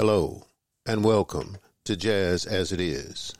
[0.00, 0.46] Hello,
[0.86, 3.34] and welcome to Jazz as It Is.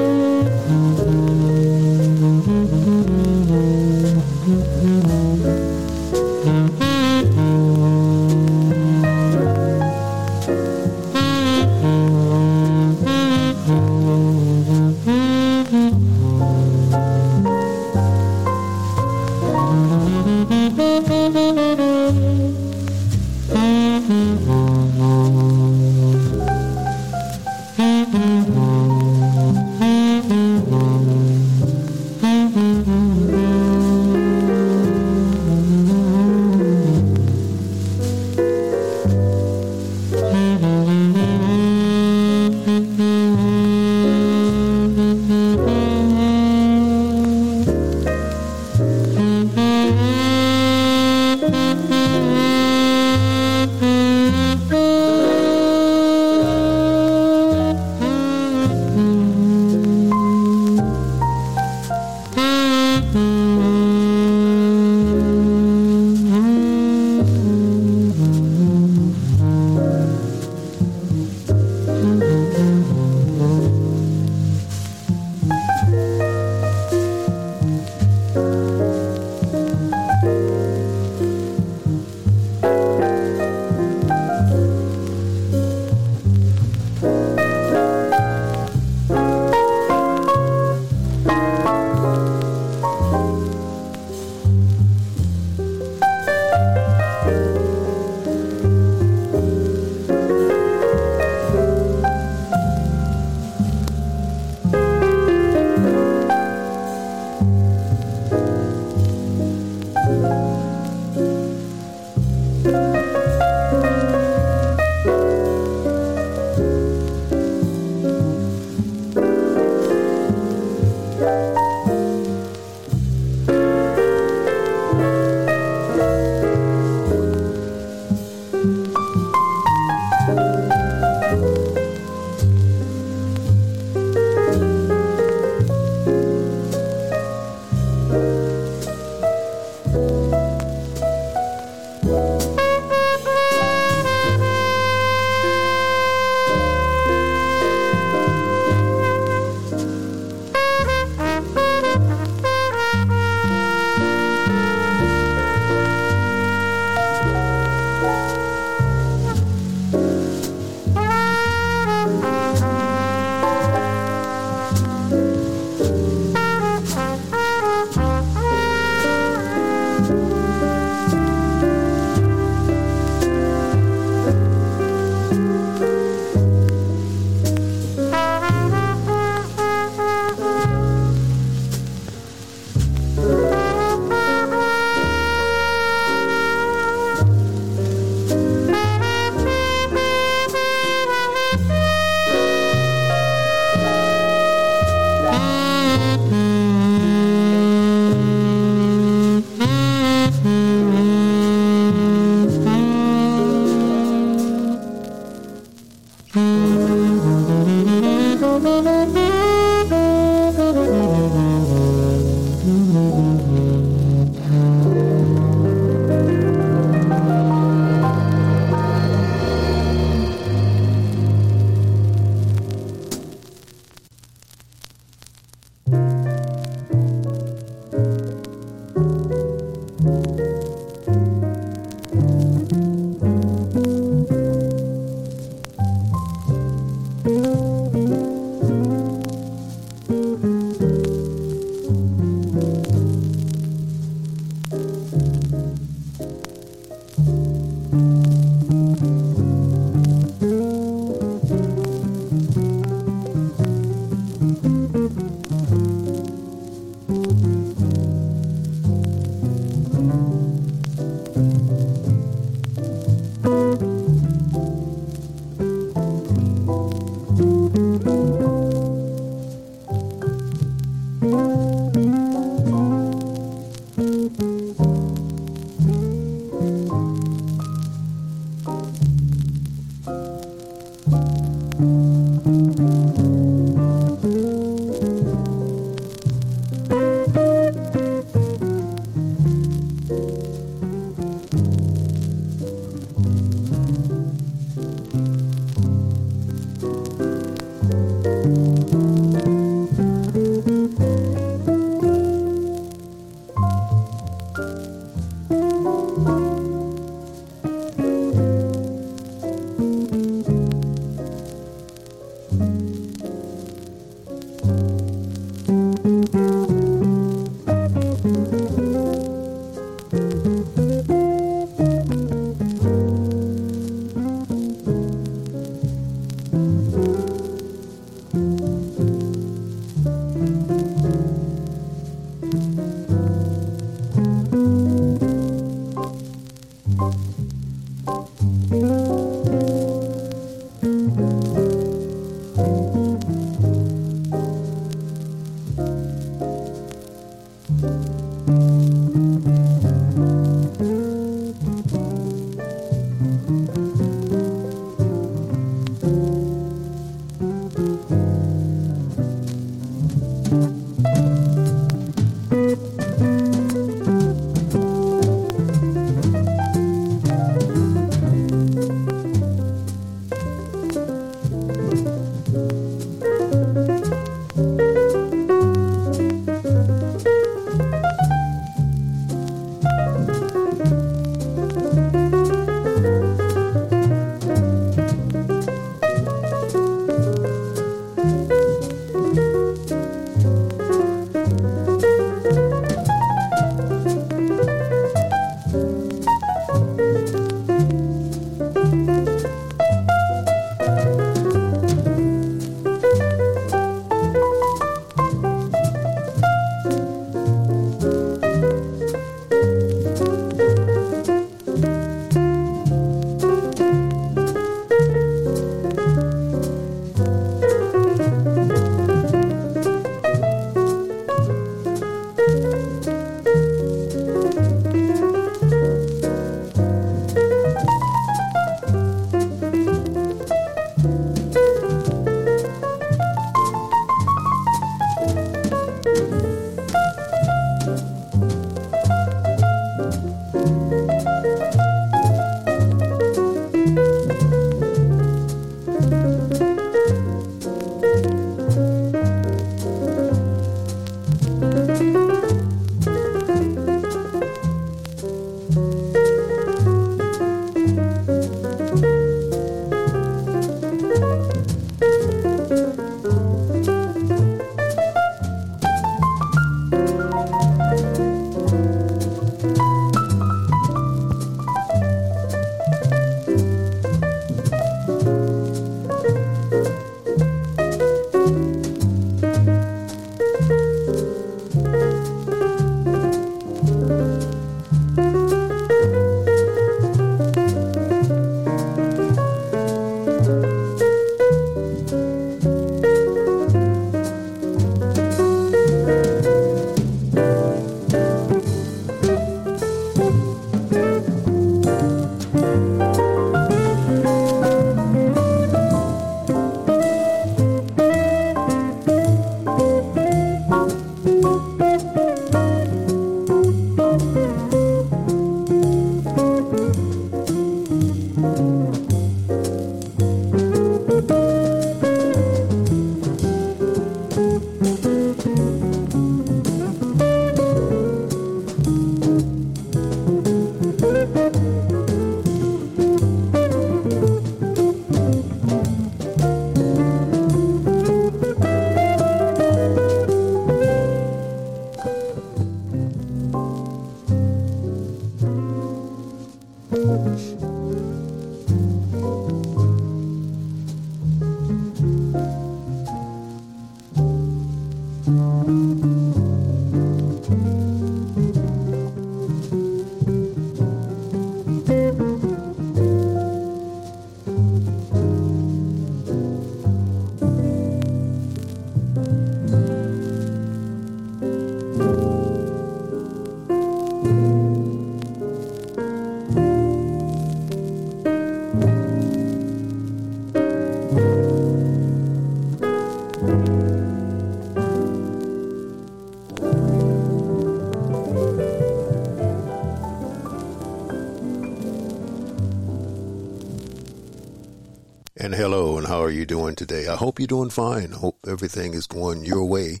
[596.32, 597.08] You doing today?
[597.08, 598.12] I hope you're doing fine.
[598.12, 600.00] I hope everything is going your way.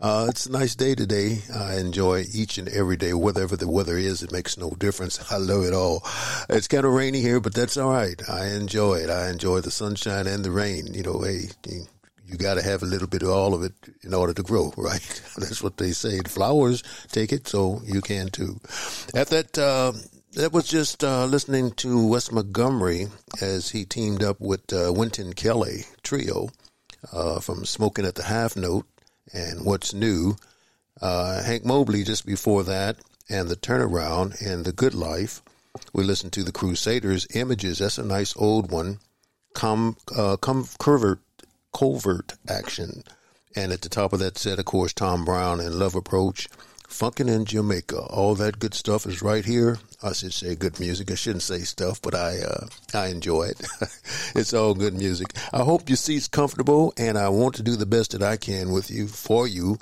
[0.00, 1.42] Uh, it's a nice day today.
[1.54, 4.22] I enjoy each and every day, whatever the weather is.
[4.22, 5.20] It makes no difference.
[5.32, 6.02] I love it all.
[6.48, 8.20] It's kind of rainy here, but that's all right.
[8.28, 9.10] I enjoy it.
[9.10, 10.94] I enjoy the sunshine and the rain.
[10.94, 11.48] You know, hey,
[12.24, 14.72] you, got to have a little bit of all of it in order to grow,
[14.78, 15.22] right?
[15.36, 16.20] that's what they say.
[16.20, 18.58] Flowers take it, so you can too.
[19.14, 19.92] At that, uh,
[20.40, 23.08] that was just uh, listening to Wes Montgomery
[23.42, 26.48] as he teamed up with uh, Wynton Kelly trio
[27.12, 28.86] uh, from Smoking at the Half Note
[29.34, 30.36] and What's New.
[30.98, 32.96] Uh, Hank Mobley just before that,
[33.28, 35.42] and The Turnaround and The Good Life.
[35.92, 37.80] We listened to The Crusaders Images.
[37.80, 38.98] That's a nice old one.
[39.52, 41.20] Com, uh, com, covert,
[41.74, 43.04] covert action.
[43.54, 46.48] And at the top of that set, of course, Tom Browne and Love Approach.
[46.88, 47.98] Funkin' in Jamaica.
[47.98, 49.78] All that good stuff is right here.
[50.02, 51.10] I should say good music.
[51.10, 53.60] I shouldn't say stuff, but I uh, I enjoy it.
[54.34, 55.34] it's all good music.
[55.52, 58.72] I hope your seat's comfortable, and I want to do the best that I can
[58.72, 59.78] with you for you.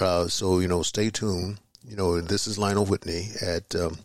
[0.00, 1.58] Uh, so you know, stay tuned.
[1.84, 3.74] You know, this is Lionel Whitney at.
[3.74, 3.98] Um,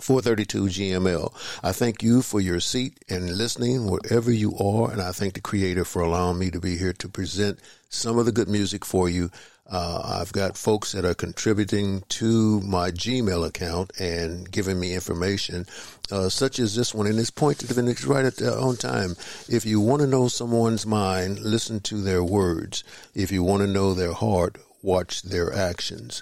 [0.00, 1.30] 432 GML.
[1.62, 5.42] I thank you for your seat and listening wherever you are, and I thank the
[5.42, 7.58] Creator for allowing me to be here to present
[7.90, 9.30] some of the good music for you
[9.70, 15.66] uh, I've got folks that are contributing to my Gmail account and giving me information,
[16.10, 19.14] uh, such as this one, and it's pointed and it's right at the on time.
[19.48, 22.82] If you want to know someone's mind, listen to their words.
[23.14, 26.20] If you want to know their heart, watch their actions.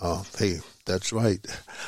[0.00, 1.44] Uh, hey, that's right.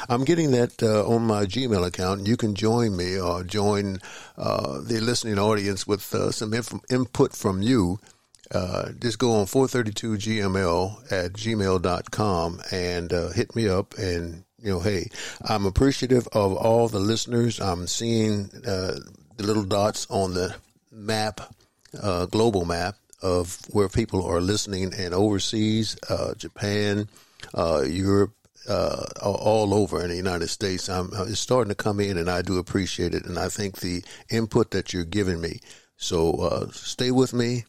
[0.09, 2.27] I'm getting that uh, on my Gmail account.
[2.27, 3.99] You can join me or join
[4.37, 8.01] uh, the listening audience with uh, some inf- input from you
[8.52, 14.80] uh, just go on 432gml at gmail.com and uh, hit me up and you know
[14.80, 15.08] hey
[15.48, 18.98] i'm appreciative of all the listeners i'm seeing uh,
[19.36, 20.54] the little dots on the
[20.90, 21.40] map
[22.02, 27.08] uh, global map of where people are listening and overseas uh, japan
[27.54, 28.32] uh, europe
[28.68, 30.88] uh, all over in the United States.
[30.88, 33.26] I'm, it's starting to come in, and I do appreciate it.
[33.26, 35.58] And I think the input that you're giving me.
[35.96, 37.64] So uh, stay with me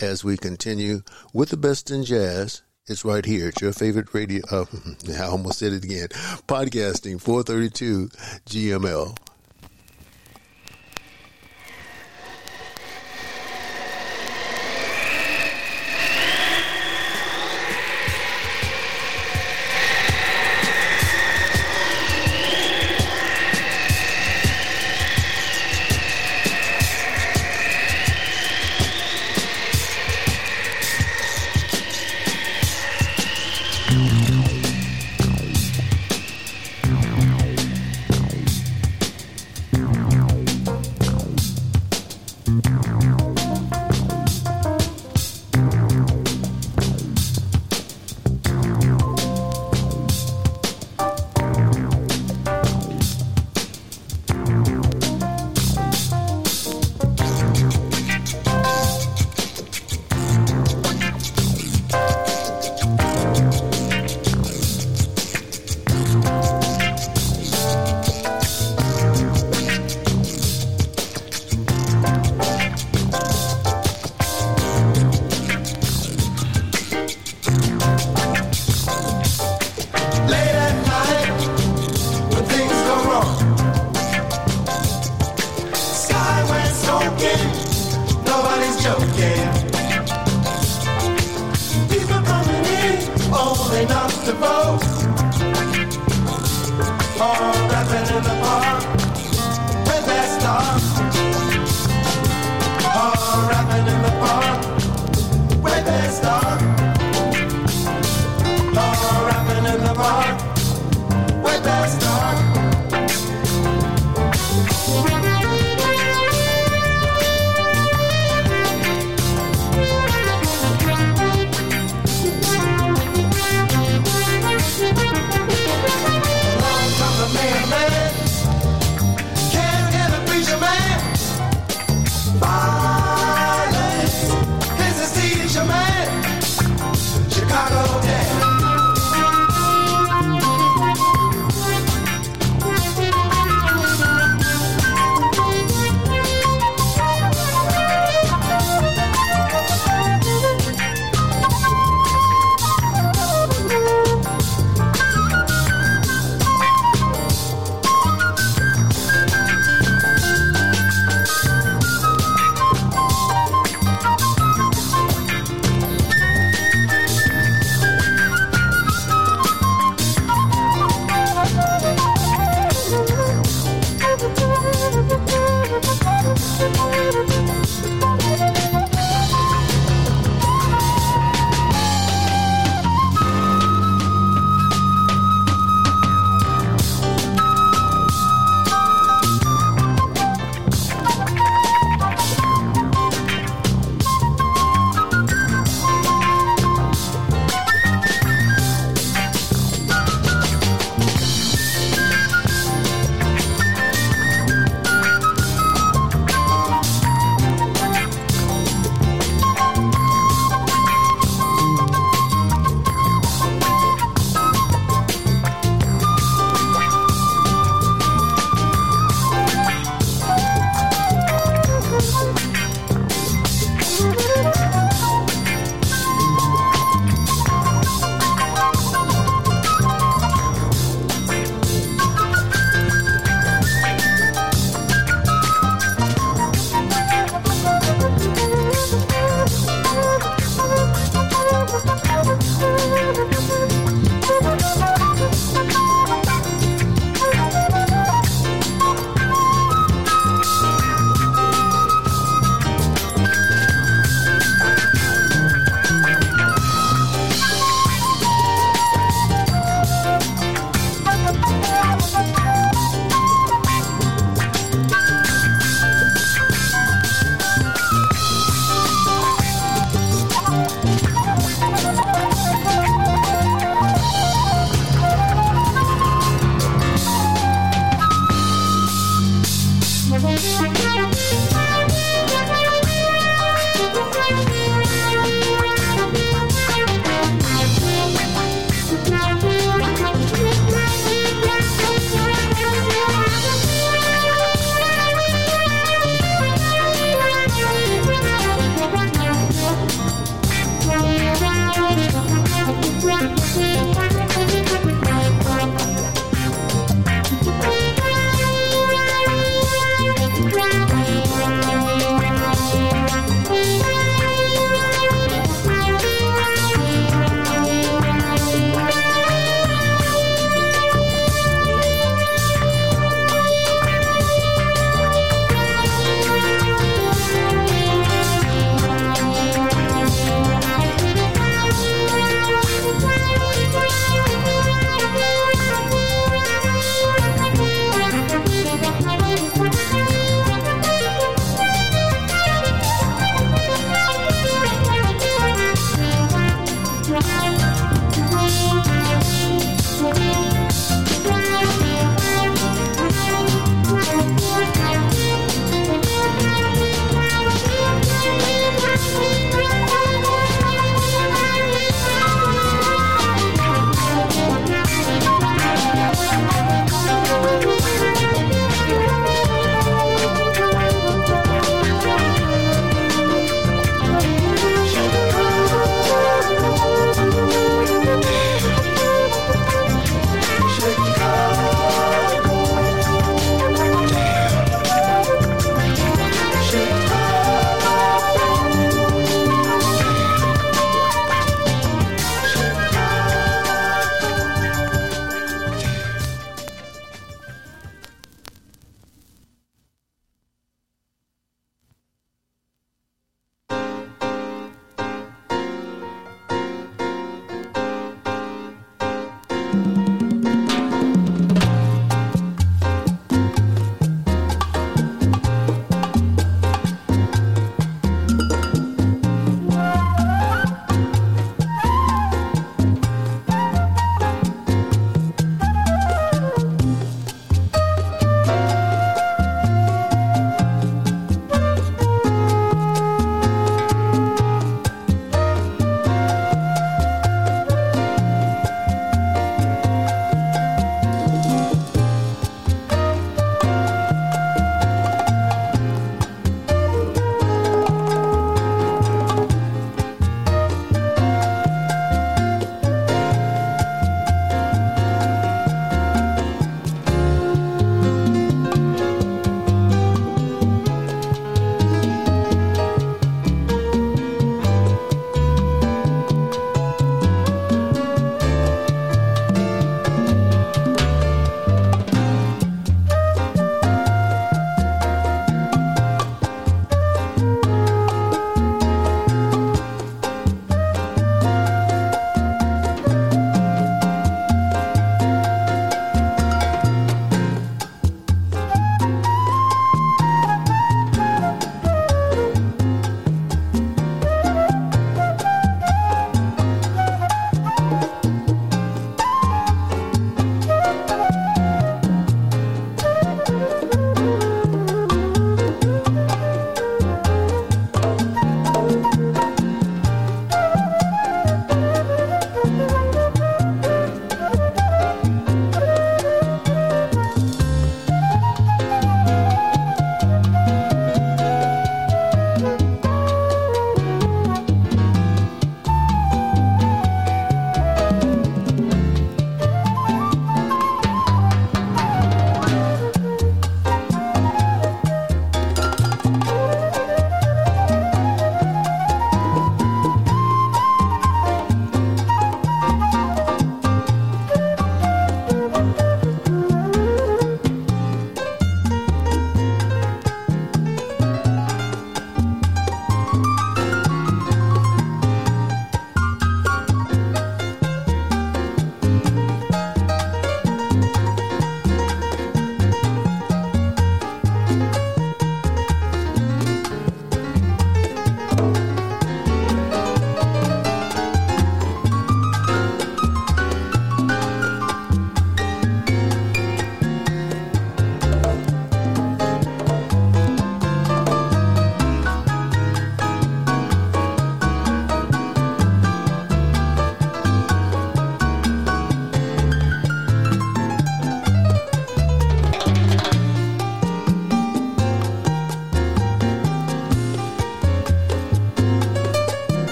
[0.00, 1.02] as we continue
[1.32, 2.62] with the best in jazz.
[2.86, 3.48] It's right here.
[3.48, 4.42] It's your favorite radio.
[4.50, 4.66] Uh,
[5.18, 6.08] I almost said it again.
[6.46, 8.08] Podcasting 432
[8.46, 9.16] GML.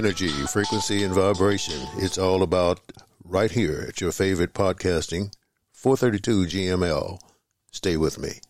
[0.00, 1.78] Energy, frequency, and vibration.
[1.98, 2.80] It's all about
[3.22, 5.30] right here at your favorite podcasting,
[5.74, 7.20] 432 GML.
[7.70, 8.40] Stay with me.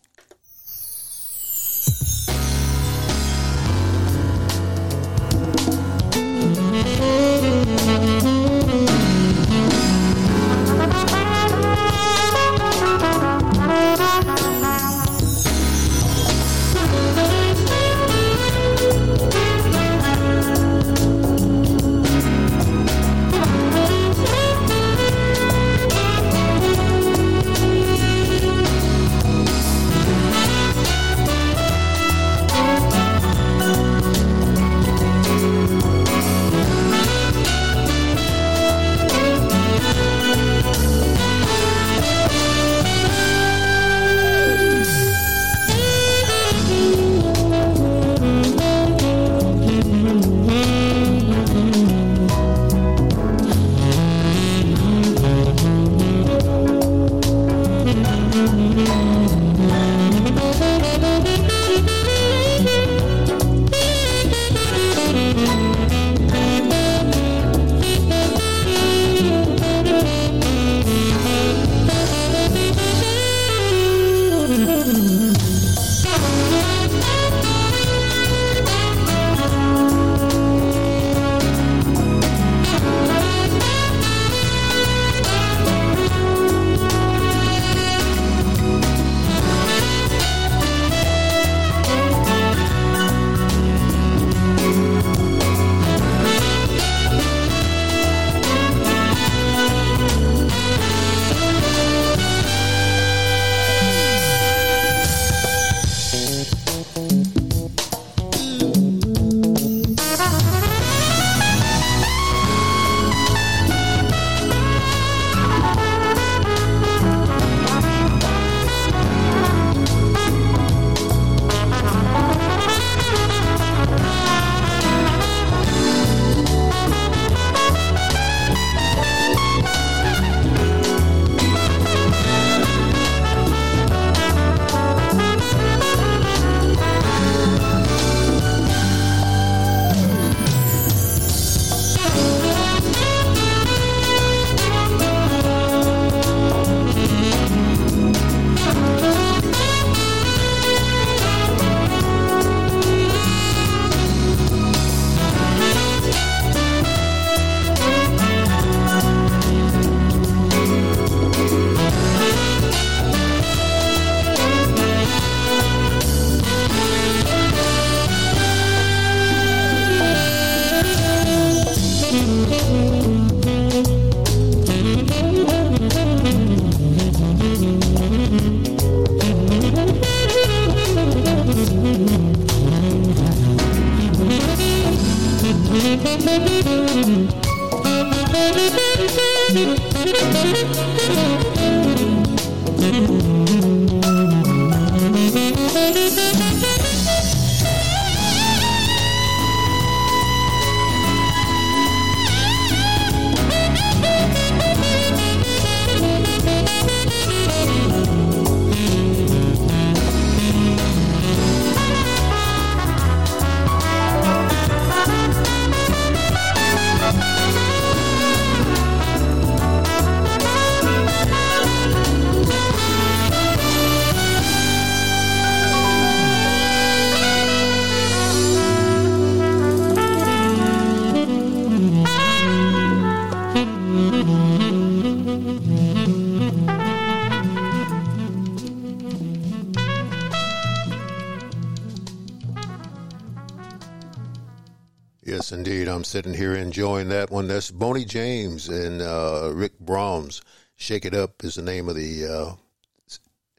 [246.11, 247.47] Sitting here enjoying that one.
[247.47, 250.29] That's Boney James and uh, Rick Braun.
[250.75, 252.55] Shake It Up is the name of the uh,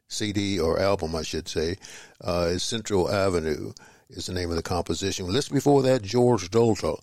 [0.07, 1.77] CD or album, I should say.
[2.23, 3.73] Uh, is Central Avenue
[4.11, 5.25] is the name of the composition.
[5.25, 6.95] Listen before that, George Dolta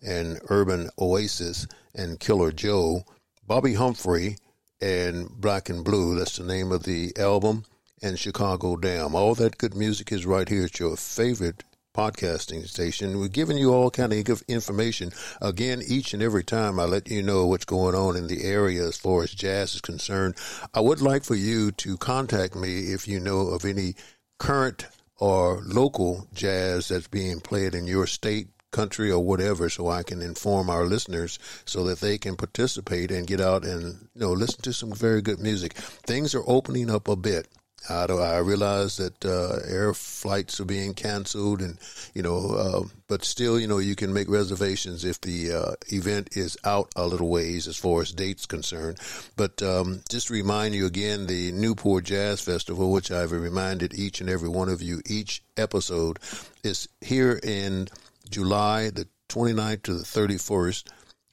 [0.00, 3.04] and Urban Oasis and Killer Joe.
[3.46, 4.38] Bobbi Humphrey
[4.80, 6.18] and Black and Blue.
[6.18, 7.66] That's the name of the album.
[8.02, 9.14] And Chicago Damn.
[9.14, 11.62] All that good music is right here at your favorite
[11.94, 13.18] podcasting station.
[13.18, 15.12] We're giving you all kind of information.
[15.40, 18.84] Again, each and every time I let you know what's going on in the area
[18.86, 20.34] as far as jazz is concerned.
[20.74, 23.94] I would like for you to contact me if you know of any
[24.38, 24.86] current
[25.18, 30.20] or local jazz that's being played in your state, country or whatever, so I can
[30.20, 34.60] inform our listeners so that they can participate and get out and you know listen
[34.62, 35.74] to some very good music.
[35.74, 37.46] Things are opening up a bit.
[37.88, 41.78] I, I realize that uh, air flights are being canceled, and
[42.14, 46.36] you know, uh, but still, you know, you can make reservations if the uh, event
[46.36, 48.98] is out a little ways as far as dates concerned.
[49.36, 54.20] But um, just to remind you again, the Newport Jazz Festival, which I've reminded each
[54.20, 56.18] and every one of you each episode,
[56.62, 57.88] is here in
[58.30, 60.84] July the 29th to the 31st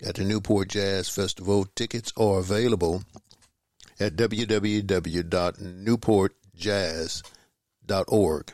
[0.06, 1.66] at the Newport Jazz Festival.
[1.76, 3.04] Tickets are available
[4.00, 4.18] at
[6.62, 8.54] www.newportjazz.org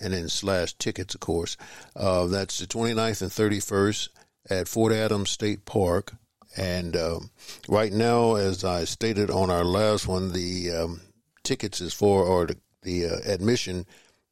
[0.00, 1.56] and then slash tickets, of course.
[1.94, 4.08] Uh, that's the 29th and 31st
[4.50, 6.14] at Fort Adams State Park.
[6.56, 7.30] And um,
[7.68, 11.02] right now, as I stated on our last one, the um,
[11.44, 13.86] tickets is for, or the, the uh, admission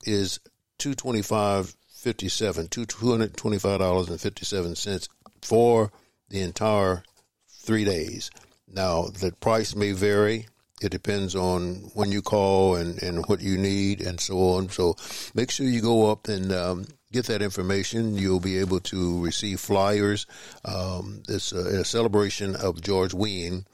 [0.04, 0.40] is
[0.78, 5.08] 225 57 $225.57
[5.42, 5.92] for
[6.30, 7.04] the entire
[7.48, 8.30] three days.
[8.66, 10.48] Now, the price may vary.
[10.80, 14.68] It depends on when you call and, and what you need and so on.
[14.70, 14.96] So
[15.34, 18.16] make sure you go up and um, get that information.
[18.16, 20.26] You'll be able to receive flyers.
[20.64, 23.66] Um, it's a, a celebration of George Wein.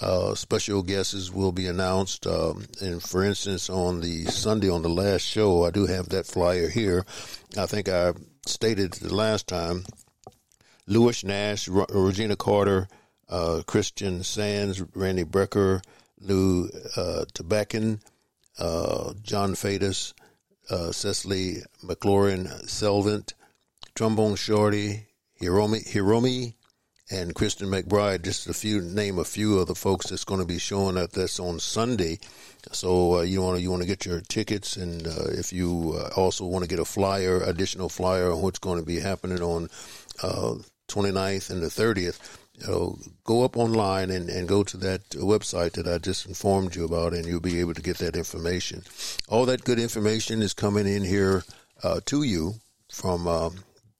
[0.00, 2.26] Uh, special guests will be announced.
[2.26, 6.26] Um, and for instance, on the Sunday on the last show, I do have that
[6.26, 7.04] flyer here.
[7.56, 8.12] I think I
[8.46, 9.84] stated the last time.
[10.86, 12.88] Lewis Nash, Regina Carter,
[13.28, 15.80] uh, Christian Sands, Randy Brecker,
[16.22, 17.24] Lou uh,
[18.58, 20.12] uh, Jon Faddis,
[20.70, 23.34] uh, Cécile McLorin Salvant,
[23.94, 25.06] Trombone Shorty,
[25.40, 26.54] Hiromi, Hiromi,
[27.10, 28.22] and Christian McBride.
[28.22, 31.10] Just a few name a few of the folks that's going to be showing up.
[31.10, 32.18] this on Sunday.
[32.70, 35.98] So uh, you want to you want to get your tickets, and uh, if you
[35.98, 39.42] uh, also want to get a flyer, additional flyer on what's going to be happening
[39.42, 39.68] on
[40.22, 40.54] uh,
[40.88, 42.18] 29th and the 30th,
[42.54, 46.74] you know, go up online and, and go to that website that I just informed
[46.74, 48.82] you about, and you'll be able to get that information.
[49.28, 51.44] All that good information is coming in here
[51.82, 52.54] uh, to you
[52.90, 53.56] from um,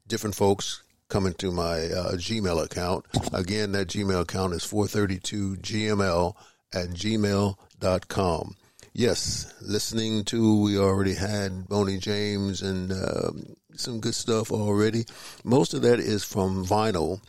[0.07, 3.07] different folks coming to my uh, Gmail account.
[3.33, 6.35] Again, that Gmail account is 432gml
[6.75, 8.57] at gmail.com.
[8.95, 15.05] Yes, listening to, we already had Boney James and um some good stuff already.
[15.45, 17.21] Most of that is from vinyl.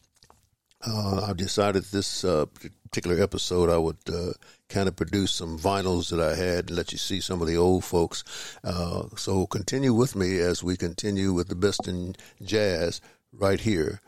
[0.86, 2.46] Uh, I've decided this uh,
[2.84, 4.34] particular episode I would uh,
[4.70, 7.58] kind of produce some vinyls that I had and let you see some of the
[7.58, 8.24] old folks.
[8.64, 14.02] Uh, so continue with me as we continue with the best in jazz right here.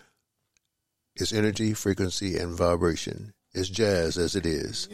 [1.15, 3.33] It's energy, frequency, and vibration.
[3.53, 4.89] It's jazz as it is.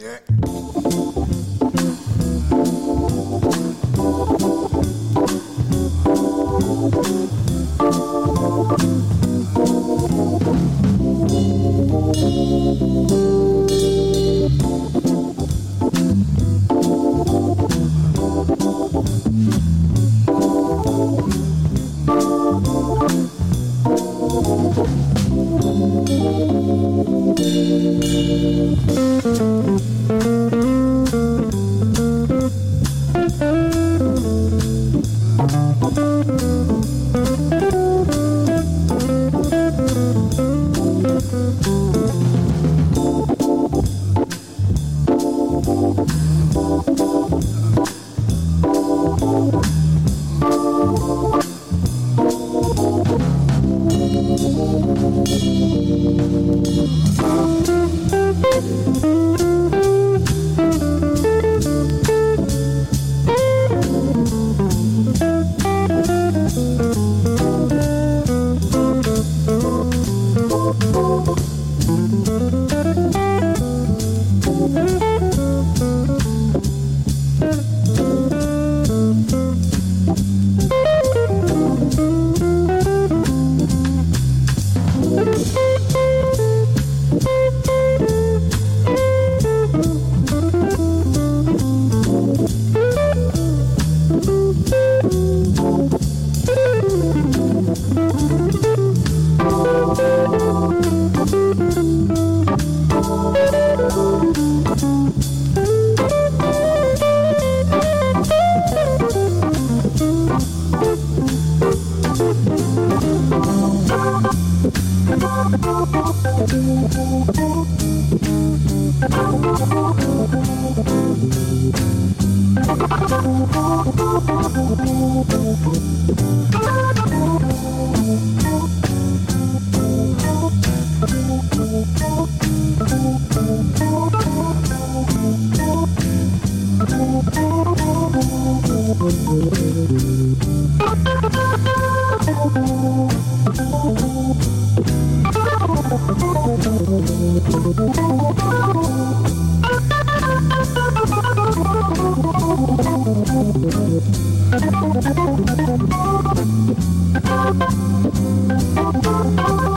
[159.34, 159.71] Thank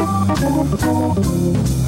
[0.00, 1.87] Oh, oh, oh,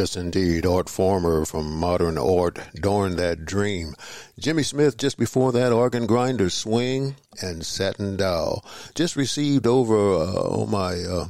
[0.00, 0.64] Yes, indeed.
[0.64, 3.92] Art Farmer from Modern Art, Darn That Dream.
[4.38, 8.64] Jimmy Smith just before that, Organ Grinder Swing and Satin Doll.
[8.94, 11.26] Just received over uh, on my uh,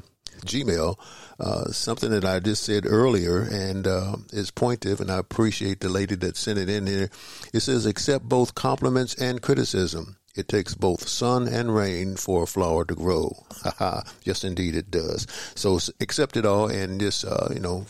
[0.46, 0.96] Gmail
[1.40, 5.88] uh, something that I just said earlier and uh, is pointive, and I appreciate the
[5.88, 7.10] lady that sent it in here.
[7.52, 10.16] It says, accept both compliments and criticism.
[10.36, 13.34] It takes both sun and rain for a flower to grow.
[13.64, 15.26] Haha, yes, indeed, it does.
[15.56, 17.86] So accept it all and just, uh, you know,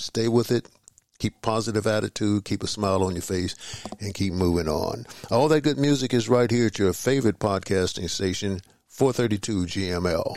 [0.00, 0.68] stay with it.
[1.18, 3.56] Keep positive attitude, keep a smile on your face,
[4.00, 5.04] and keep moving on.
[5.30, 10.36] All that good music is right here at your favorite podcasting station, 432 GML.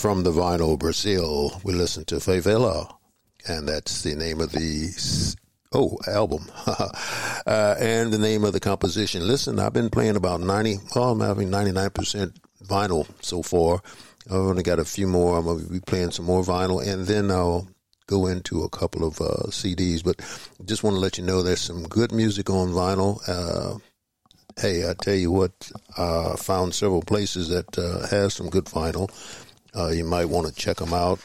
[0.00, 2.90] From the vinyl Brazil, we listen to Favela,
[3.46, 5.36] and that's the name of the
[5.72, 9.26] oh album, uh, and the name of the composition.
[9.26, 10.78] Listen, I've been playing about ninety.
[10.96, 13.82] Well, I'm having ninety nine percent vinyl so far.
[14.26, 15.36] I've only got a few more.
[15.36, 17.68] I'm gonna be playing some more vinyl, and then I'll
[18.06, 20.02] go into a couple of uh, CDs.
[20.02, 20.16] But
[20.64, 23.20] just want to let you know there's some good music on vinyl.
[23.28, 23.78] Uh,
[24.58, 29.10] hey, I tell you what, I found several places that uh, has some good vinyl.
[29.76, 31.20] Uh, you might want to check them out.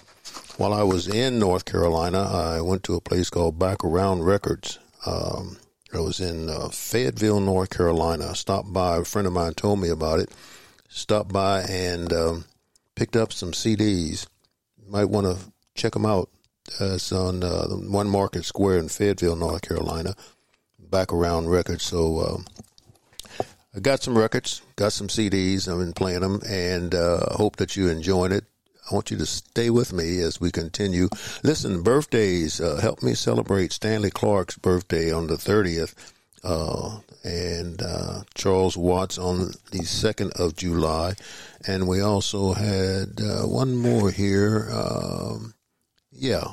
[0.58, 4.80] While I was in North Carolina, I went to a place called Back Around Records.
[5.06, 5.58] Um,
[5.94, 8.30] I was in uh, Fayetteville, North Carolina.
[8.30, 10.30] I stopped by, a friend of mine told me about it.
[10.90, 12.46] Stopped by and um,
[12.96, 14.28] picked up some CDs.
[14.84, 15.38] You might want to
[15.74, 16.30] check them out.
[16.80, 20.16] Uh, it's on uh, One Market Square in Fayetteville, North Carolina.
[20.80, 21.84] Back Around Records.
[21.84, 22.46] So, um,
[23.76, 25.68] I got some records, got some CDs.
[25.68, 28.46] I've been playing them, and uh, hope that you're enjoying it.
[28.90, 31.10] I want you to stay with me as we continue.
[31.44, 32.62] Listen, birthdays.
[32.62, 35.94] Uh, help me celebrate Stanley Clarke's birthday on the 30th,
[36.46, 41.16] uh, and uh, Charles Watts on the 2nd of July.
[41.68, 44.70] And we also had uh, one more here.
[44.72, 45.54] Um,
[46.14, 46.46] yeah,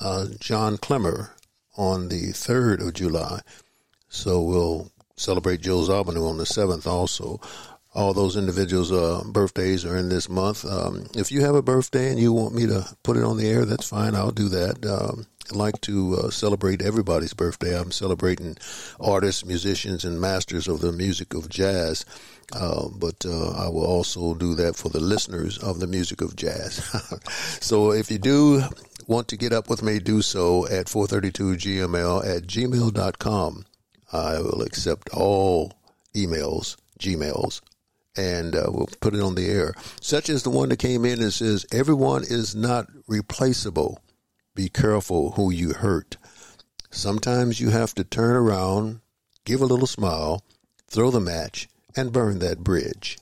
[0.00, 1.30] uh, John Klemmer
[1.76, 3.40] on the 3rd of July.
[4.08, 4.90] So we'll
[5.20, 7.40] celebrate Joe's Zawinul on the 7th also.
[7.92, 10.64] All those individuals' uh, birthdays are in this month.
[10.64, 13.48] Um, if you have a birthday and you want me to put it on the
[13.48, 14.14] air, that's fine.
[14.14, 14.86] I'll do that.
[14.86, 17.78] Um, I like to uh, celebrate everybody's birthday.
[17.78, 18.56] I'm celebrating
[19.00, 22.04] artists, musicians, and masters of the music of jazz.
[22.52, 26.36] Uh, but uh, I will also do that for the listeners of the music of
[26.36, 26.76] jazz.
[27.60, 28.62] so if you do
[29.08, 33.64] want to get up with me, do so at 432gml at gmail.com.
[34.12, 35.72] I will accept all
[36.14, 37.60] emails, Gmails,
[38.16, 39.74] and uh, we'll put it on the air.
[40.00, 44.00] Such as the one that came in and says, Everyone is not replaceable.
[44.54, 46.16] Be careful who you hurt.
[46.90, 49.00] Sometimes you have to turn around,
[49.44, 50.42] give a little smile,
[50.88, 53.16] throw the match, and burn that bridge.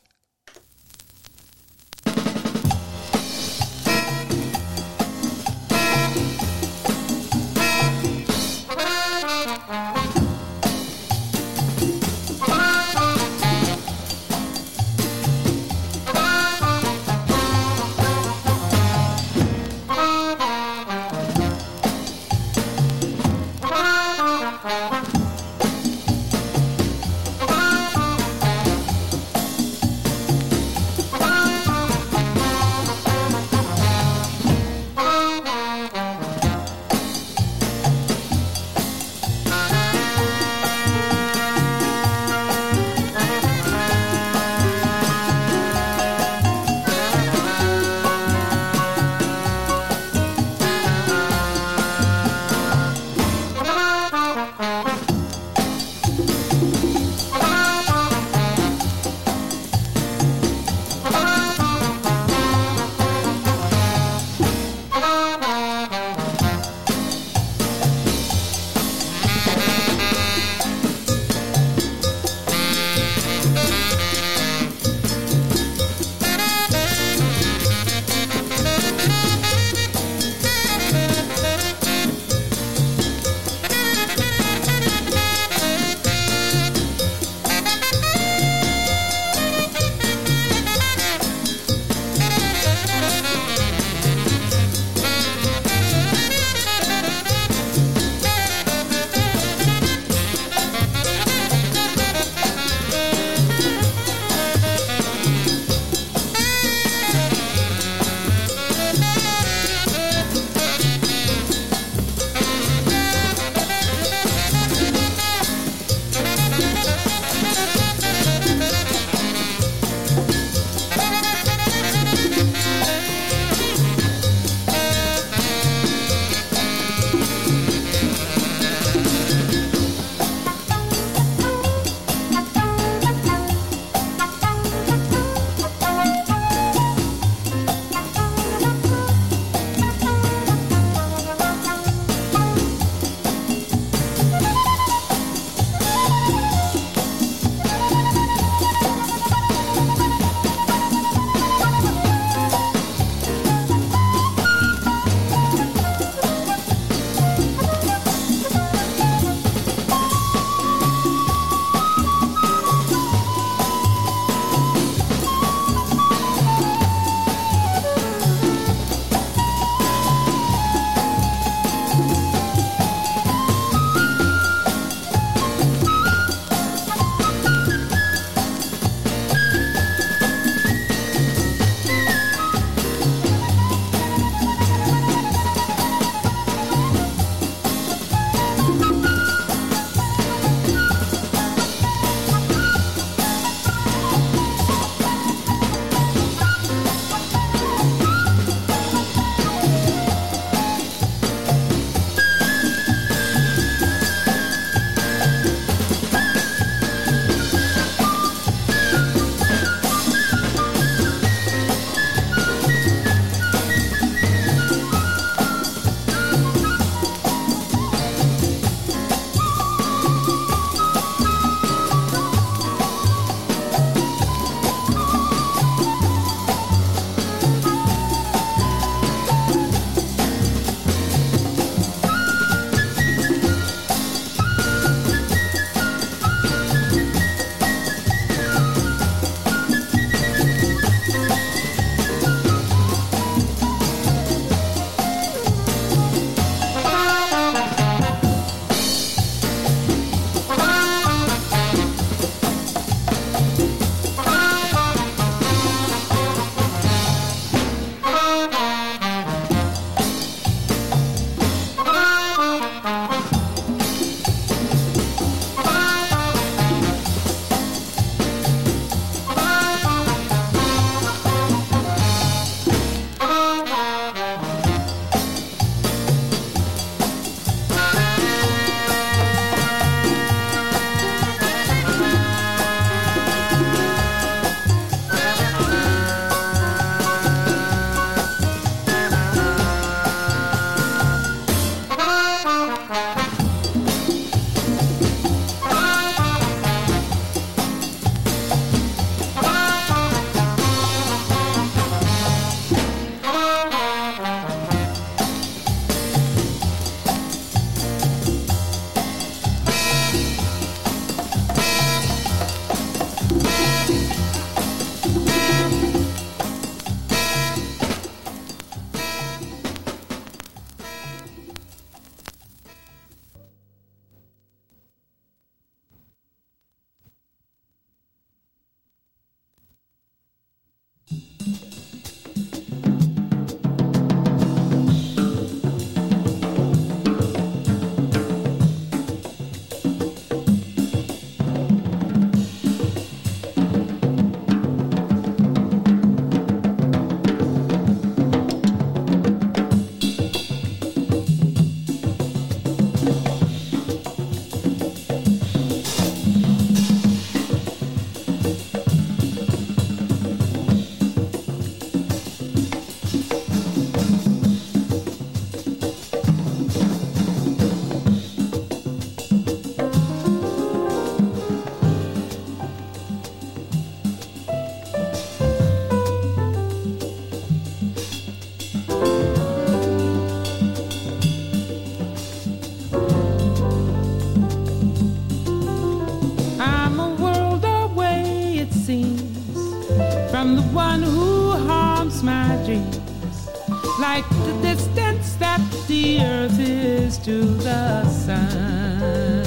[394.23, 399.45] quite the distance that the earth is to the sun.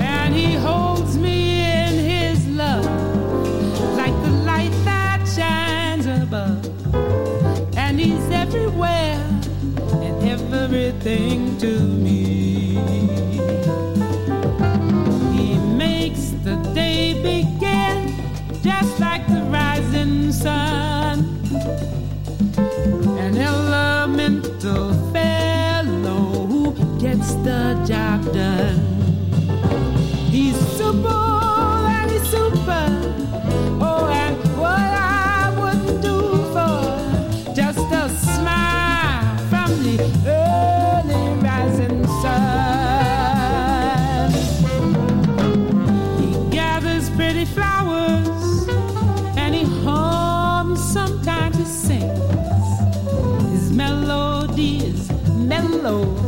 [0.00, 2.84] And he holds me in his love
[3.96, 6.64] like the light that shines above.
[7.76, 9.24] And he's everywhere
[10.02, 12.33] and everything to me.
[27.44, 28.72] the doctor.
[30.30, 32.86] He's super and he's super.
[33.82, 36.18] Oh, and what I wouldn't do
[36.54, 39.96] for just a smile from the
[40.26, 42.62] early rising sun.
[46.18, 48.68] He gathers pretty flowers
[49.36, 50.80] and he hums.
[50.82, 52.18] Sometimes he sings.
[53.52, 56.23] His melody is mellow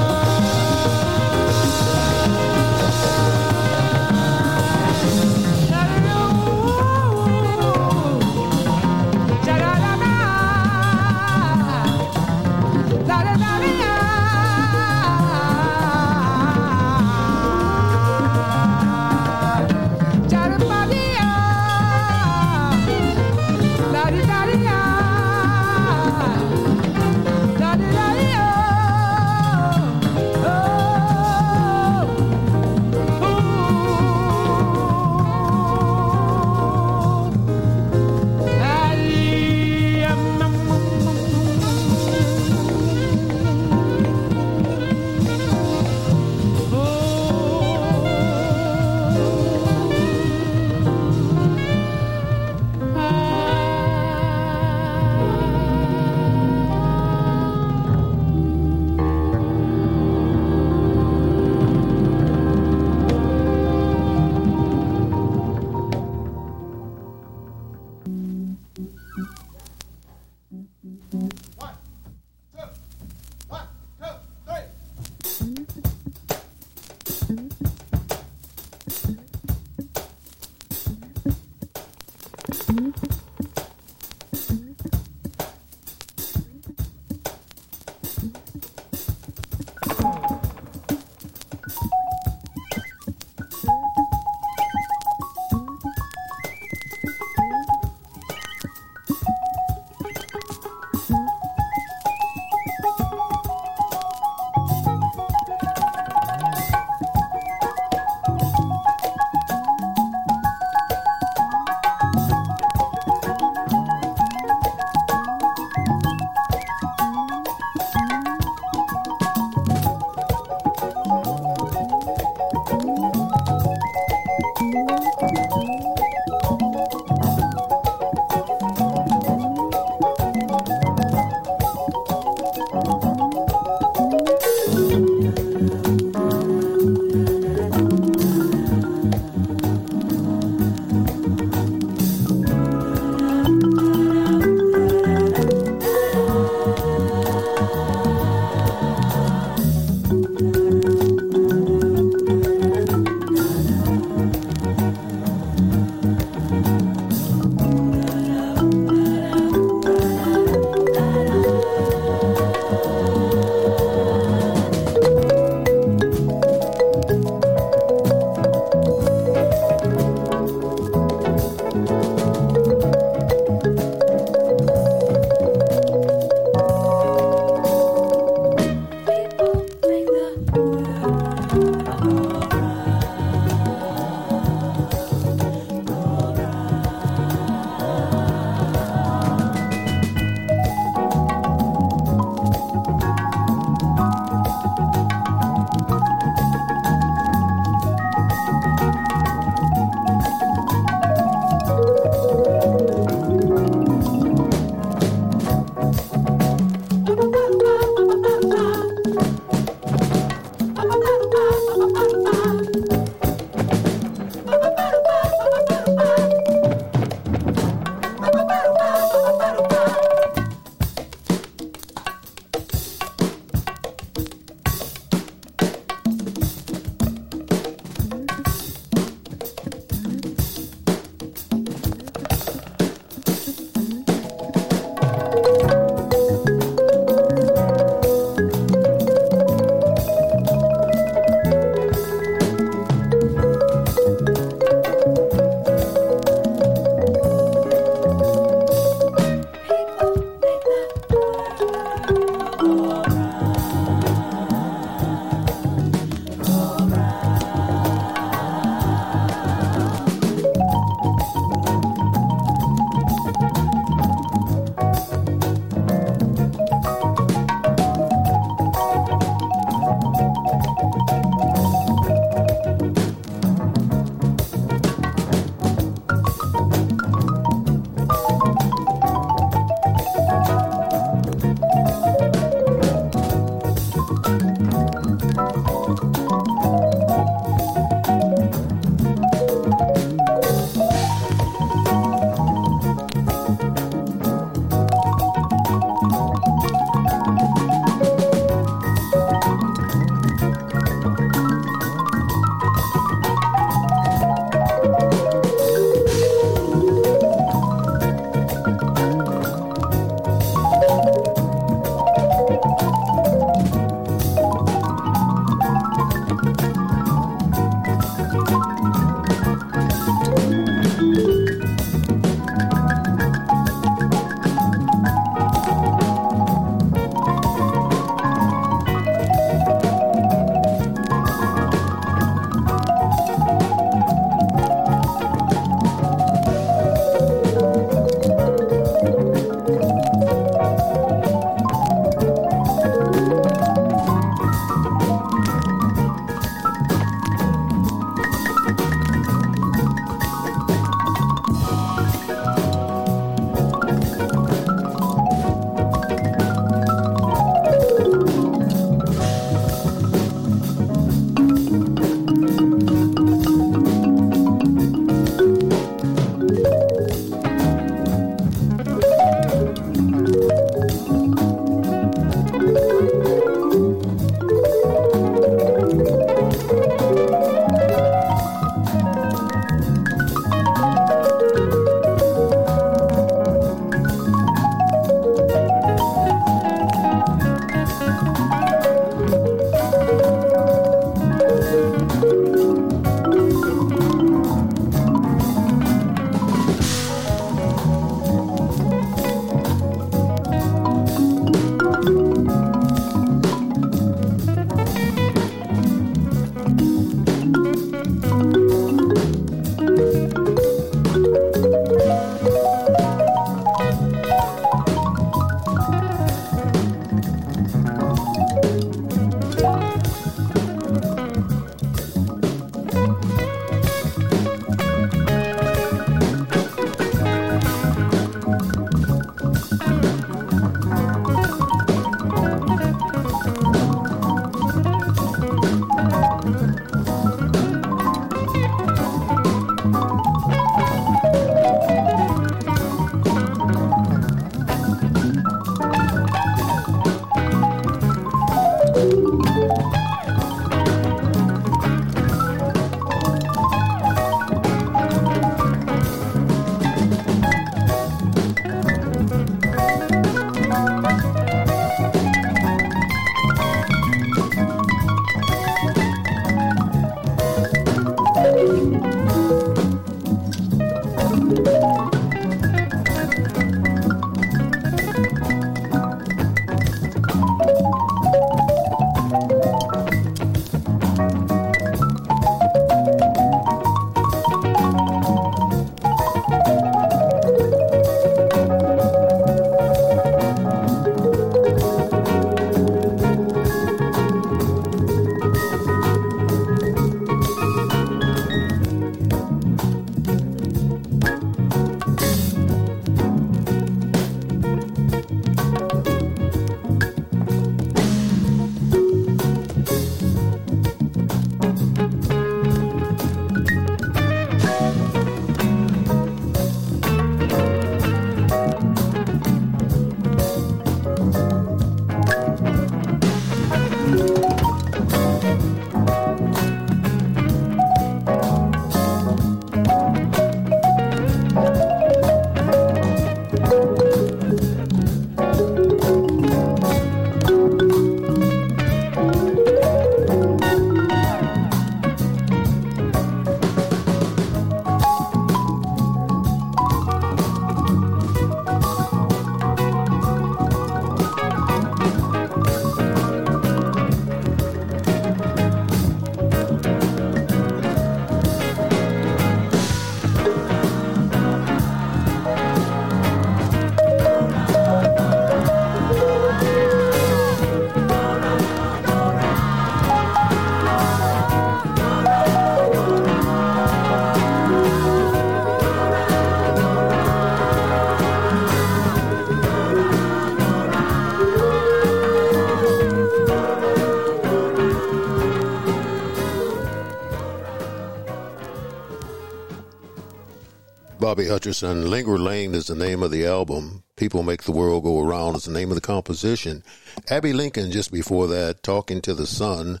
[591.28, 592.08] Bobby Hutcherson.
[592.08, 594.02] Linger Lane is the name of the album.
[594.16, 596.82] People Make the World Go Around is the name of the composition.
[597.28, 600.00] Abbey Lincoln, just before that, Talking to the Sun,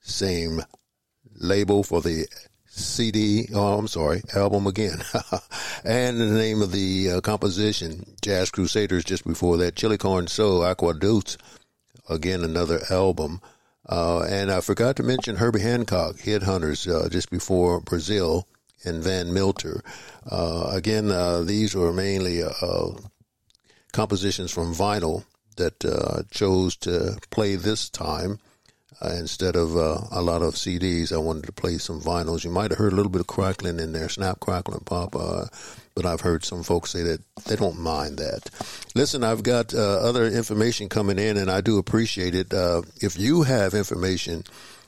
[0.00, 0.62] same
[1.36, 2.26] label for the
[2.66, 3.48] CD.
[3.54, 4.98] Oh, I'm sorry, album again.
[5.84, 10.62] and the name of the uh, composition, Jazz Crusaders, just before that, Chile Con Soul,
[10.62, 11.36] Aquadutes,
[12.10, 13.40] again, another album.
[13.88, 18.48] Uh, and I forgot to mention Herbie Hancock, Headhunters, uh, just before Brazil,
[18.86, 19.82] and Van Milter.
[20.30, 22.90] Uh, again, uh, these were mainly uh,
[23.92, 25.24] compositions from vinyl
[25.56, 28.38] that uh, chose to play this time.
[29.02, 32.44] Uh, instead of a lot of CDs, I wanted to play some vinyls.
[32.44, 35.12] You might have heard a little bit of crackling in there, snap, crackle, and pop.
[35.12, 38.48] But I've heard some folks say that they don't mind that.
[38.94, 42.54] Listen, I've got other information coming in, and I do appreciate it.
[43.02, 44.44] If you have information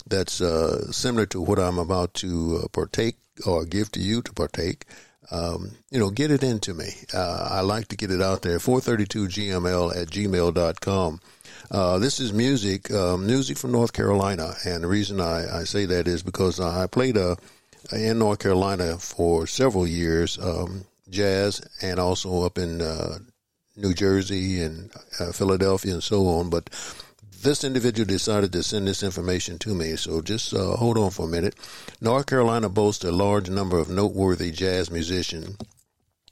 [0.08, 3.16] that's uh, similar to what I'm about to uh, partake
[3.46, 4.84] or give to you to partake,
[5.30, 6.88] um, you know, get it into me.
[7.12, 8.58] Uh, I like to get it out there.
[8.58, 11.20] 432gml at gmail.com.
[11.70, 15.84] Uh, this is music, um, music from North Carolina, and the reason I, I say
[15.84, 17.36] that is because I played uh,
[17.92, 23.18] in North Carolina for several years, um, jazz, and also up in uh,
[23.76, 24.90] New Jersey and
[25.20, 26.48] uh, Philadelphia and so on.
[26.48, 26.70] But
[27.42, 31.26] this individual decided to send this information to me, so just uh, hold on for
[31.26, 31.54] a minute.
[32.00, 35.56] North Carolina boasts a large number of noteworthy jazz musicians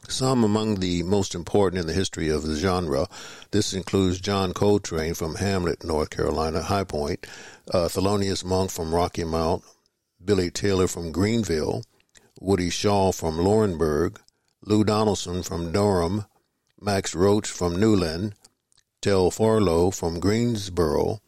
[0.09, 3.07] some among the most important in the history of the genre.
[3.51, 7.27] This includes John Coltrane from Hamlet, North Carolina, High Point,
[7.73, 9.65] uh, Thelonious Monk from Rocky Mount,
[10.24, 11.83] Billy Taylor from Greenville,
[12.41, 14.19] Woody Shaw from Laurinburg,
[14.65, 16.24] Lou Donaldson from Durham,
[16.81, 18.35] Max Roach from Newland,
[19.07, 21.20] Farlow from Greensboro,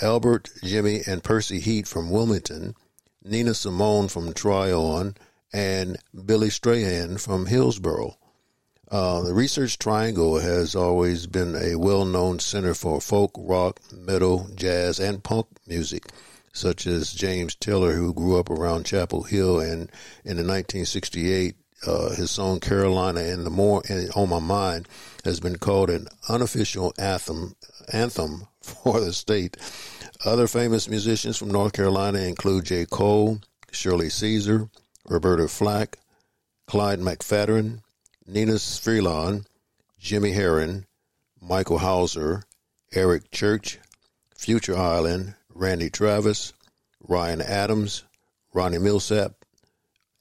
[0.00, 2.74] Albert, Jimmy, and Percy Heath from Wilmington,
[3.22, 5.14] Nina Simone from Tryon,
[5.52, 8.16] and Billy Strayhorn from Hillsborough.
[8.90, 14.48] Uh, the Research Triangle has always been a well known center for folk, rock, metal,
[14.54, 16.06] jazz, and punk music,
[16.54, 19.90] such as James Taylor, who grew up around Chapel Hill, and
[20.24, 21.56] in the 1968,
[21.86, 23.82] uh, his song Carolina and the More
[24.16, 24.88] on My Mind
[25.28, 27.54] has been called an unofficial anthem
[27.92, 29.58] anthem for the state.
[30.24, 32.86] Other famous musicians from North Carolina include J.
[32.86, 33.38] Cole,
[33.70, 34.70] Shirley Caesar,
[35.06, 35.98] Roberta Flack,
[36.66, 37.80] Clyde McPhatter,
[38.26, 39.44] Nnenna Freelon,
[39.98, 40.86] Jimmy Herron,
[41.42, 42.44] Michael Houser,
[42.94, 43.78] Eric Church,
[44.34, 46.54] Future Island, Randy Travis,
[47.06, 48.04] Ryan Adams,
[48.54, 49.34] Ronnie Milsap,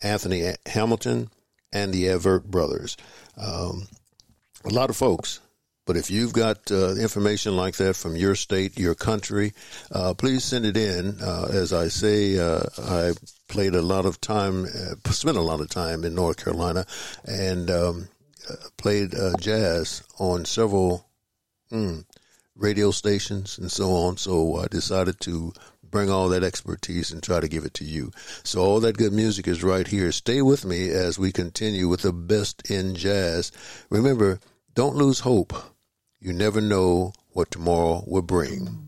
[0.04, 1.30] Anthony Hamilton,
[1.72, 2.98] and the Everett Brothers.
[3.38, 3.88] Um,
[4.66, 5.40] a lot of folks.
[5.88, 9.54] But if you've got uh, information like that from your state, your country,
[9.90, 11.22] uh, please send it in.
[11.22, 13.14] Uh, as I say, uh, I
[13.48, 16.86] played a lot of time, uh, spent a lot of time in North Carolina,
[17.24, 18.10] and um,
[18.50, 21.08] uh, played jazz on several
[21.72, 22.04] mm,
[22.58, 24.18] radio stations and so on.
[24.18, 25.54] So I decided to
[25.92, 28.12] bring all that expertise and try to give it to you.
[28.44, 30.12] So all that good music is right here.
[30.12, 33.52] Stay with me as we continue with the best in jazz.
[33.90, 34.40] Remember,
[34.74, 35.54] don't lose hope.
[36.20, 38.88] You never know what tomorrow will bring.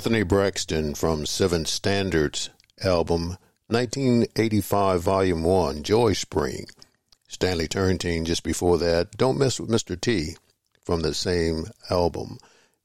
[0.00, 2.48] Anthony Braxton from Seven Standards
[2.82, 3.36] album
[3.66, 6.64] 1985 Volume 1 Joy Spring.
[7.28, 10.00] Stanley Turrentine just before that Don't Mess with Mr.
[10.00, 10.36] T
[10.82, 12.38] from the same album.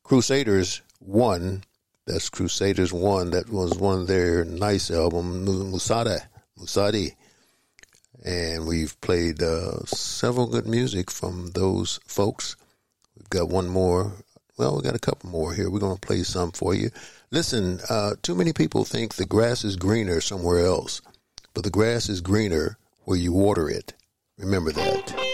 [0.04, 1.64] Crusaders 1
[2.06, 6.20] that's Crusaders 1 that was one of their nice album Musada
[6.60, 7.16] Musadi
[8.26, 12.58] and we've played uh, several good music from those folks.
[13.16, 14.12] We've got one more.
[14.58, 15.70] Well, we got a couple more here.
[15.70, 16.90] We're going to play some for you.
[17.30, 21.02] Listen, uh, too many people think the grass is greener somewhere else,
[21.54, 23.94] but the grass is greener where you water it.
[24.38, 25.25] Remember that.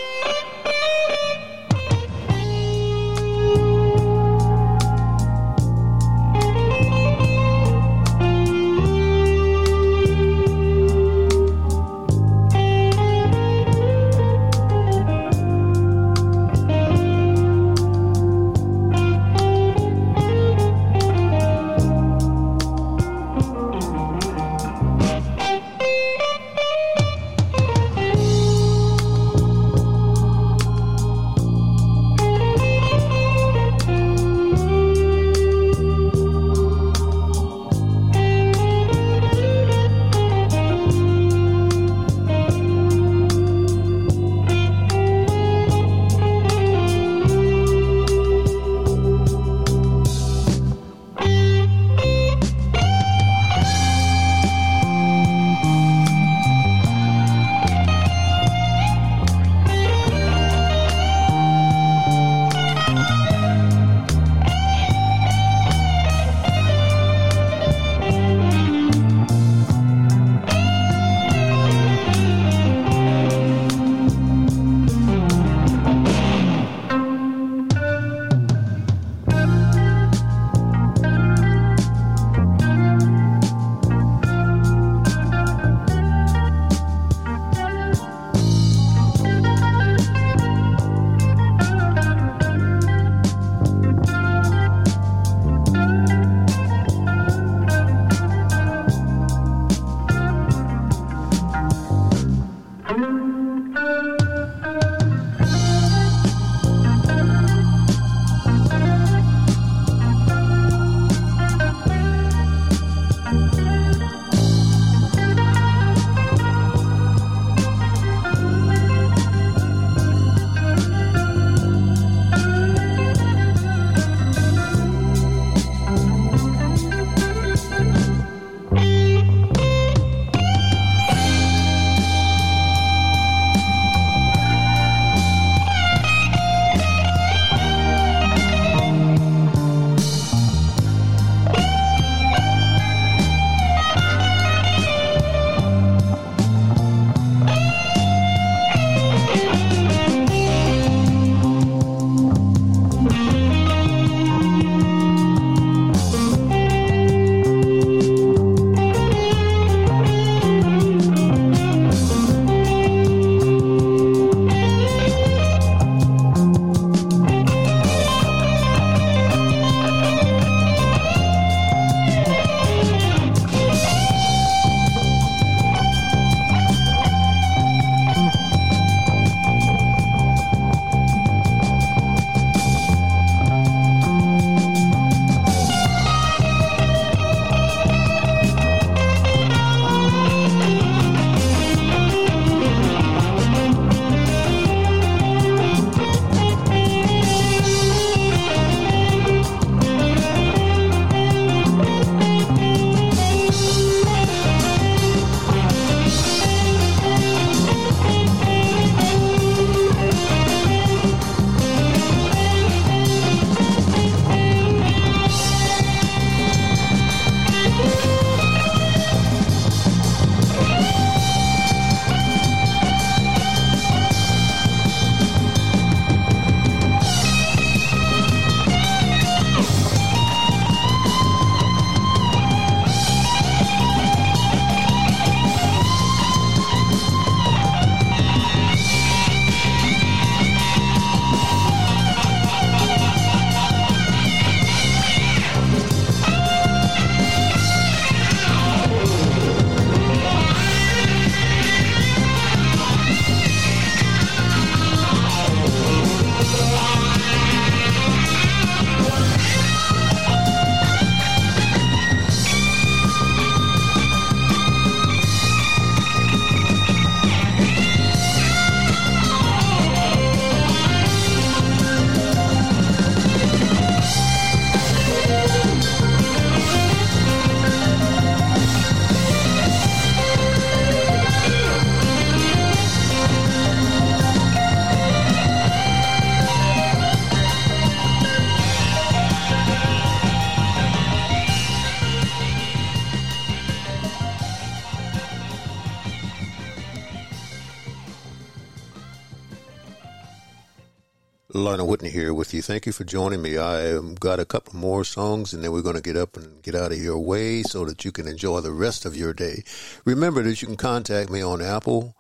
[301.62, 302.62] Lionel Whitney here with you.
[302.62, 303.58] Thank you for joining me.
[303.58, 306.62] I um, got a couple more songs and then we're going to get up and
[306.64, 309.64] get out of your way so that you can enjoy the rest of your day.
[310.04, 312.16] Remember that you can contact me on Apple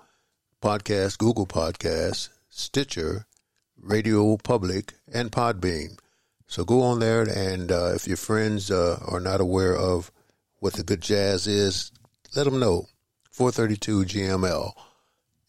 [0.62, 3.26] Podcast, Google Podcast, Stitcher,
[3.82, 5.98] Radio Public, and Podbean.
[6.48, 10.12] So go on there and uh, if your friends uh, are not aware of
[10.60, 11.92] what the good jazz is,
[12.36, 12.88] let them know.
[13.32, 14.74] 432 GML.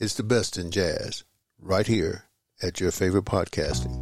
[0.01, 1.24] It's the best in jazz
[1.60, 2.24] right here
[2.62, 3.98] at your favorite podcasting.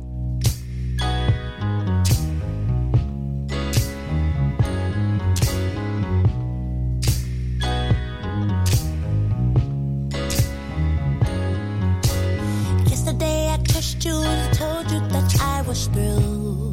[12.88, 16.72] Yesterday I kissed you and told you that I was through.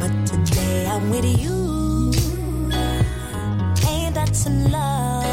[0.00, 2.12] But today I'm with you.
[3.88, 5.24] Ain't that some love?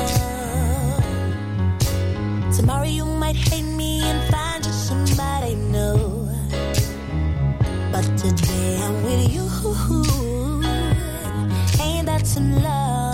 [2.55, 4.52] Tomorrow you might hate me and find
[8.17, 9.43] Today I'm with you.
[11.81, 13.12] Ain't that some love?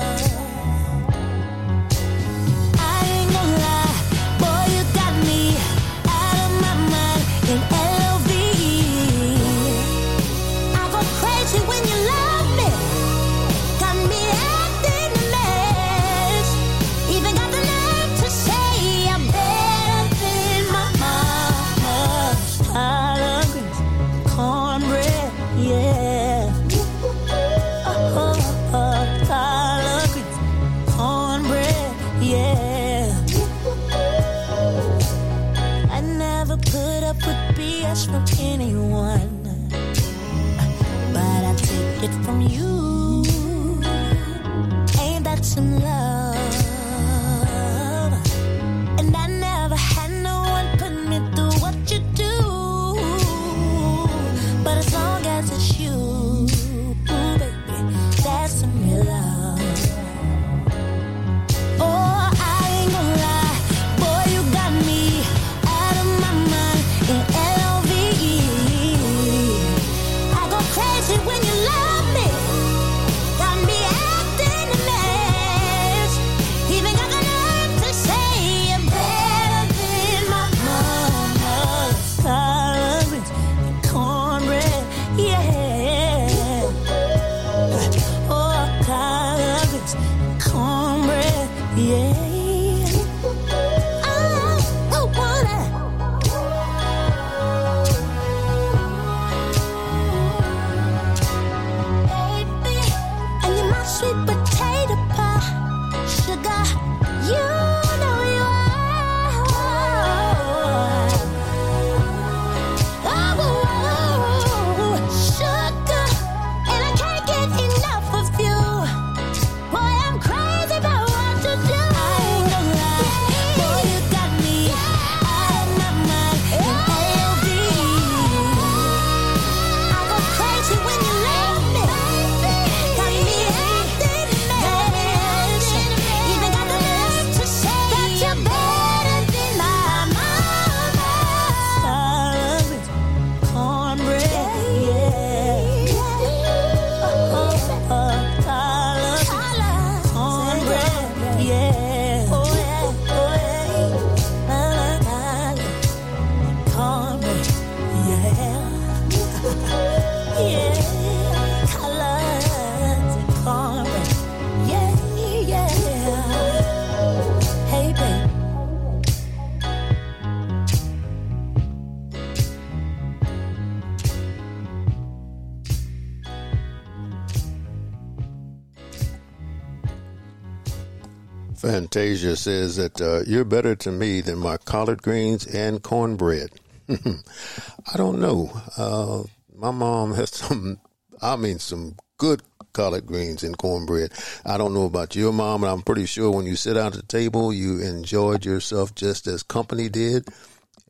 [181.90, 186.52] Fantasia says that uh, you're better to me than my collard greens and cornbread.
[186.90, 188.52] I don't know.
[188.78, 189.24] Uh,
[189.56, 190.80] my mom has some,
[191.20, 192.44] I mean, some good
[192.74, 194.12] collard greens and cornbread.
[194.46, 196.94] I don't know about your mom, but I'm pretty sure when you sit down at
[196.94, 200.28] the table, you enjoyed yourself just as company did,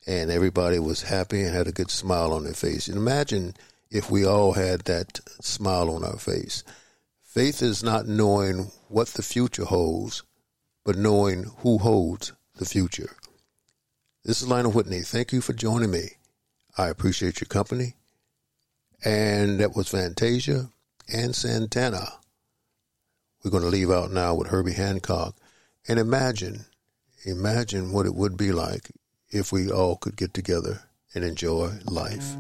[0.05, 2.89] and everybody was happy and had a good smile on their face.
[2.89, 3.53] And imagine
[3.89, 6.65] if we all had that smile on our face.
[7.23, 10.23] Faith is not knowing what the future holds,
[10.83, 13.15] but knowing who holds the future.
[14.23, 15.01] This is Lionel Whitney.
[15.01, 16.11] Thank you for joining me.
[16.77, 17.95] I appreciate your company.
[19.03, 20.69] And that was Fantasia
[21.11, 22.19] and Santana.
[23.43, 25.35] We're going to leave out now with Herbie Hancock.
[25.87, 26.65] And imagine,
[27.25, 28.91] imagine what it would be like
[29.29, 30.83] if we all could get together
[31.15, 32.35] and enjoy life.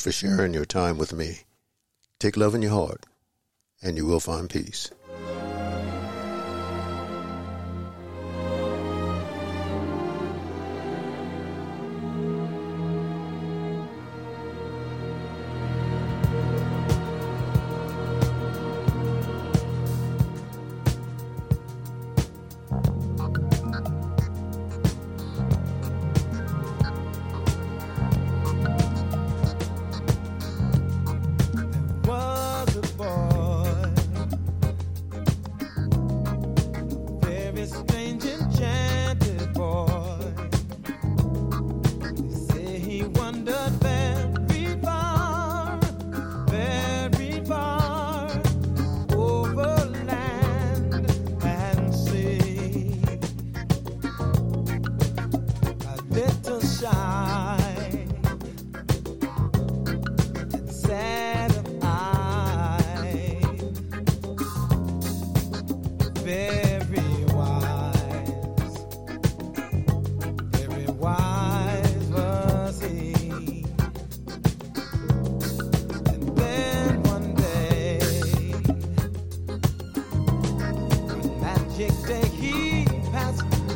[0.00, 1.40] for sharing your time with me.
[2.18, 3.06] Take love in your heart,
[3.82, 4.90] and you will find peace.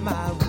[0.05, 0.44] my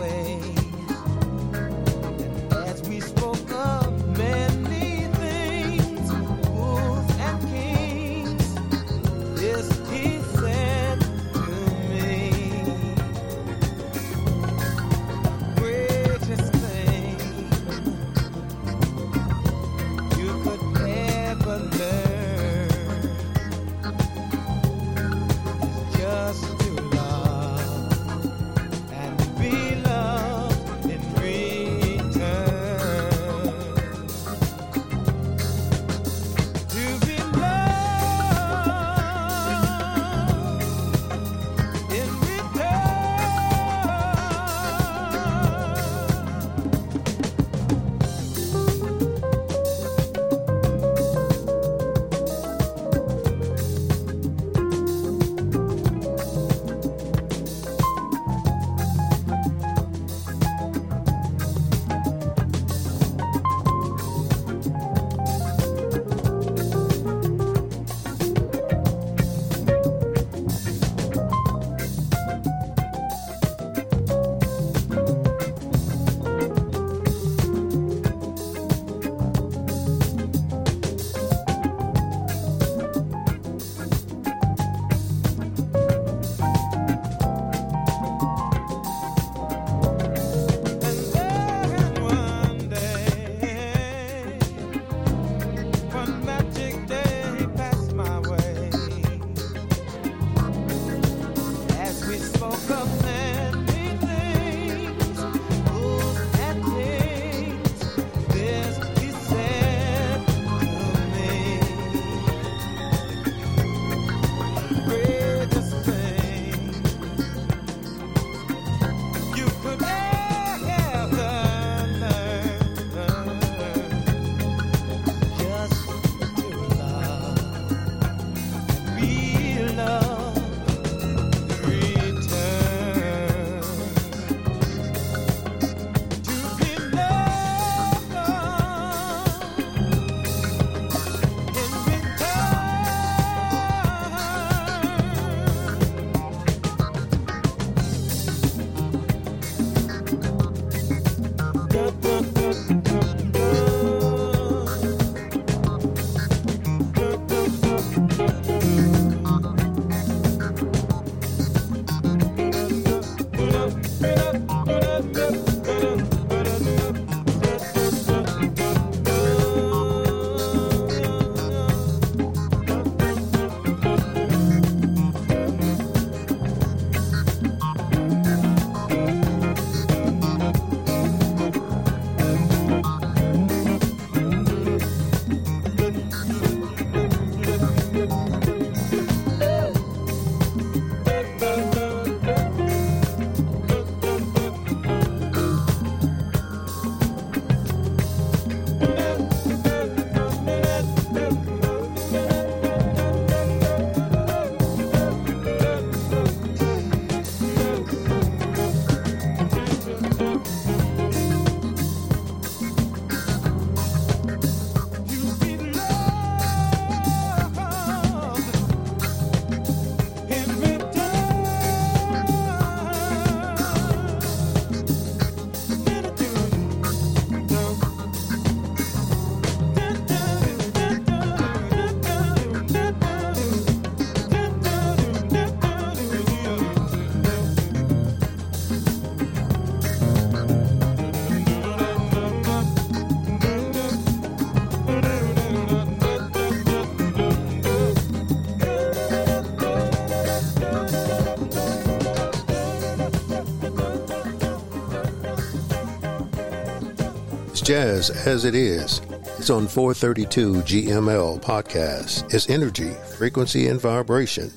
[257.65, 259.01] Jazz as It Is.
[259.39, 262.31] It's on 432 GML Podcast.
[262.31, 264.51] It's energy, frequency, and vibration.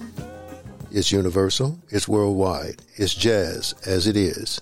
[0.90, 1.78] It's universal.
[1.88, 2.82] It's worldwide.
[2.96, 4.60] It's jazz as it is.